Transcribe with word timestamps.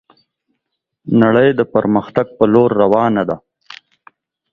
نړي 1.21 1.47
د 1.59 1.61
پرمختګ 1.73 2.27
په 2.37 2.45
لور 2.53 2.69
روانه 2.81 3.23
ده 3.29 3.37